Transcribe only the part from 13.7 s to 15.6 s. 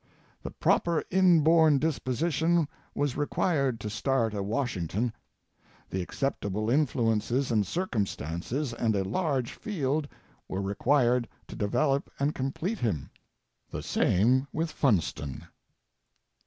same with Funston.